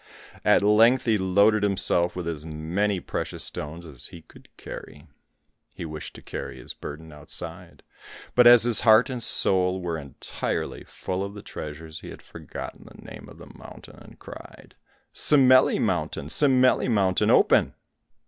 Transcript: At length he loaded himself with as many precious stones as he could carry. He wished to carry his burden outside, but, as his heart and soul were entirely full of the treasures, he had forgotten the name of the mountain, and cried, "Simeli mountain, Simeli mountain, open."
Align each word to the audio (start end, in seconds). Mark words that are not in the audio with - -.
At 0.43 0.63
length 0.63 1.05
he 1.05 1.15
loaded 1.15 1.61
himself 1.61 2.15
with 2.15 2.27
as 2.27 2.43
many 2.43 2.99
precious 2.99 3.43
stones 3.43 3.85
as 3.85 4.07
he 4.07 4.23
could 4.23 4.49
carry. 4.57 5.05
He 5.75 5.85
wished 5.85 6.15
to 6.15 6.23
carry 6.23 6.57
his 6.57 6.73
burden 6.73 7.11
outside, 7.13 7.83
but, 8.33 8.47
as 8.47 8.63
his 8.63 8.81
heart 8.81 9.11
and 9.11 9.21
soul 9.21 9.79
were 9.79 9.99
entirely 9.99 10.85
full 10.85 11.23
of 11.23 11.35
the 11.35 11.43
treasures, 11.43 11.99
he 11.99 12.09
had 12.09 12.23
forgotten 12.23 12.87
the 12.91 13.05
name 13.11 13.29
of 13.29 13.37
the 13.37 13.51
mountain, 13.53 13.97
and 13.99 14.17
cried, 14.17 14.73
"Simeli 15.13 15.79
mountain, 15.79 16.29
Simeli 16.29 16.89
mountain, 16.89 17.29
open." 17.29 17.75